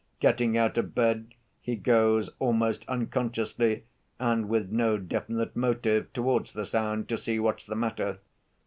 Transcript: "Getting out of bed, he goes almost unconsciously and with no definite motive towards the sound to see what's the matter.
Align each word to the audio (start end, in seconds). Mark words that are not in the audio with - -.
"Getting 0.19 0.57
out 0.57 0.79
of 0.79 0.95
bed, 0.95 1.35
he 1.61 1.75
goes 1.75 2.31
almost 2.39 2.83
unconsciously 2.87 3.83
and 4.19 4.49
with 4.49 4.71
no 4.71 4.97
definite 4.97 5.55
motive 5.55 6.11
towards 6.11 6.53
the 6.53 6.65
sound 6.65 7.07
to 7.09 7.19
see 7.19 7.39
what's 7.39 7.65
the 7.67 7.75
matter. 7.75 8.17